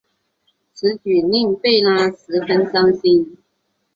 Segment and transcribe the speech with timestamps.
[0.73, 3.37] 此举令贝拉十分伤心。